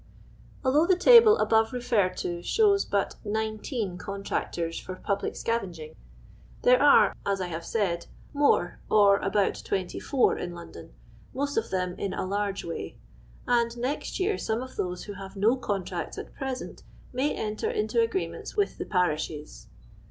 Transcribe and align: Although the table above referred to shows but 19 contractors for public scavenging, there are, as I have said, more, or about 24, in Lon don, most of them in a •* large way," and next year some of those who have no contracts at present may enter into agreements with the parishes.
Although 0.65 0.87
the 0.87 0.95
table 0.97 1.37
above 1.37 1.71
referred 1.73 2.17
to 2.17 2.41
shows 2.41 2.85
but 2.85 3.17
19 3.23 3.99
contractors 3.99 4.79
for 4.79 4.95
public 4.95 5.35
scavenging, 5.35 5.93
there 6.63 6.81
are, 6.81 7.15
as 7.23 7.39
I 7.39 7.45
have 7.49 7.63
said, 7.63 8.07
more, 8.33 8.79
or 8.89 9.17
about 9.17 9.61
24, 9.63 10.39
in 10.39 10.55
Lon 10.55 10.71
don, 10.71 10.89
most 11.35 11.55
of 11.55 11.69
them 11.69 11.93
in 11.99 12.13
a 12.15 12.25
•* 12.25 12.27
large 12.27 12.63
way," 12.65 12.97
and 13.45 13.77
next 13.77 14.19
year 14.19 14.39
some 14.39 14.63
of 14.63 14.75
those 14.75 15.03
who 15.03 15.13
have 15.13 15.35
no 15.35 15.55
contracts 15.55 16.17
at 16.17 16.33
present 16.33 16.81
may 17.13 17.35
enter 17.35 17.69
into 17.69 18.01
agreements 18.01 18.57
with 18.57 18.79
the 18.79 18.85
parishes. 18.85 19.67